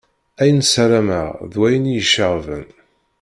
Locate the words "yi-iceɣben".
1.93-2.67